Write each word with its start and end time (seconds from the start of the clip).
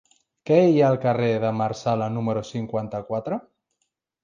Què 0.49 0.55
hi 0.69 0.79
ha 0.83 0.87
al 0.93 0.97
carrer 1.03 1.27
de 1.43 1.51
Marsala 1.59 2.09
número 2.17 2.45
cinquanta-quatre? 2.55 3.41